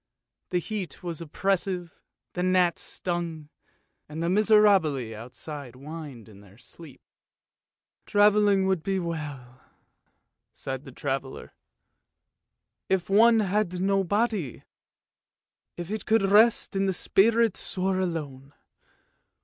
[0.49, 1.93] The heat was oppressive,
[2.33, 3.49] the gnats stung,
[4.09, 7.01] and the miserabili outside whined in their sleep."
[8.07, 9.61] Travelling would be well enough,"
[10.53, 11.53] sighed the traveller,"
[12.99, 14.63] if one had no body.
[15.77, 18.53] If it could rest and the spirit soar alone.